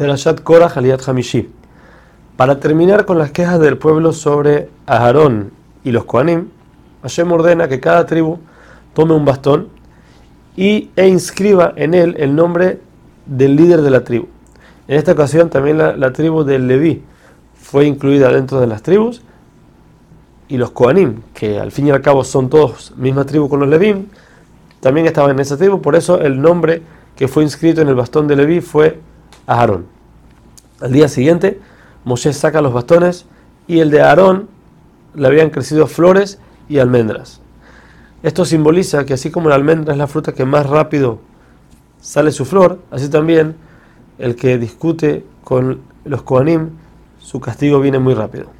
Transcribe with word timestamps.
Perashat 0.00 0.40
Korah 0.40 0.70
Haliyat 0.74 1.06
Hamishi. 1.06 1.46
Para 2.38 2.58
terminar 2.58 3.04
con 3.04 3.18
las 3.18 3.32
quejas 3.32 3.60
del 3.60 3.76
pueblo 3.76 4.14
sobre 4.14 4.70
Aarón 4.86 5.50
y 5.84 5.90
los 5.90 6.06
Koanim, 6.06 6.48
Hashem 7.02 7.30
ordena 7.30 7.68
que 7.68 7.80
cada 7.80 8.06
tribu 8.06 8.38
tome 8.94 9.12
un 9.12 9.26
bastón 9.26 9.68
y, 10.56 10.88
e 10.96 11.06
inscriba 11.06 11.74
en 11.76 11.92
él 11.92 12.16
el 12.18 12.34
nombre 12.34 12.80
del 13.26 13.56
líder 13.56 13.82
de 13.82 13.90
la 13.90 14.02
tribu. 14.02 14.28
En 14.88 14.96
esta 14.96 15.12
ocasión 15.12 15.50
también 15.50 15.76
la, 15.76 16.12
tribu 16.14 16.44
de 16.44 16.58
Leví 16.58 17.02
fue 17.52 17.84
incluida 17.84 18.32
dentro 18.32 18.58
de 18.58 18.68
las 18.68 18.82
tribus 18.82 19.20
y 20.48 20.56
los 20.56 20.70
Koanim, 20.70 21.20
que 21.34 21.58
al 21.58 21.72
fin 21.72 21.88
y 21.88 21.90
al 21.90 22.00
cabo 22.00 22.24
son 22.24 22.48
todos 22.48 22.94
misma 22.96 23.26
tribu 23.26 23.50
con 23.50 23.60
los 23.60 23.68
Levim, 23.68 24.06
también 24.80 25.04
estaban 25.04 25.32
en 25.32 25.40
esa 25.40 25.58
tribu, 25.58 25.82
por 25.82 25.94
eso 25.94 26.22
el 26.22 26.40
nombre 26.40 26.80
que 27.16 27.28
fue 27.28 27.42
inscrito 27.42 27.82
en 27.82 27.88
el 27.88 27.94
bastón 27.94 28.26
de 28.28 28.36
Leví 28.36 28.62
fue 28.62 28.98
Aarón. 29.50 29.86
Al 30.80 30.92
día 30.92 31.08
siguiente, 31.08 31.60
Moshe 32.04 32.32
saca 32.32 32.62
los 32.62 32.72
bastones 32.72 33.26
y 33.66 33.80
el 33.80 33.90
de 33.90 34.00
Aarón 34.00 34.48
le 35.14 35.26
habían 35.26 35.50
crecido 35.50 35.88
flores 35.88 36.38
y 36.68 36.78
almendras. 36.78 37.40
Esto 38.22 38.44
simboliza 38.44 39.04
que 39.04 39.14
así 39.14 39.30
como 39.30 39.48
la 39.48 39.56
almendra 39.56 39.92
es 39.92 39.98
la 39.98 40.06
fruta 40.06 40.32
que 40.32 40.44
más 40.44 40.66
rápido 40.66 41.18
sale 42.00 42.30
su 42.30 42.44
flor, 42.44 42.78
así 42.92 43.08
también 43.08 43.56
el 44.18 44.36
que 44.36 44.56
discute 44.56 45.24
con 45.42 45.80
los 46.04 46.22
Koanim, 46.22 46.70
su 47.18 47.40
castigo 47.40 47.80
viene 47.80 47.98
muy 47.98 48.14
rápido. 48.14 48.59